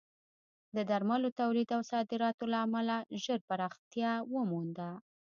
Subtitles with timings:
[0.75, 4.89] د درملو تولید او صادراتو له امله ژر پراختیا ومونده.